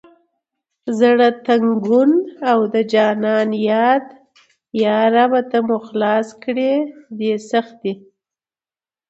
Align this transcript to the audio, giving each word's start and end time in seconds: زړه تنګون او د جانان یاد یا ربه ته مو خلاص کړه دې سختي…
زړه 0.99 1.27
تنګون 1.45 2.11
او 2.51 2.59
د 2.73 2.75
جانان 2.93 3.49
یاد 3.71 4.05
یا 4.83 4.97
ربه 5.13 5.41
ته 5.49 5.57
مو 5.67 5.77
خلاص 5.87 6.27
کړه 6.43 6.71
دې 7.17 7.33
سختي… 7.49 7.93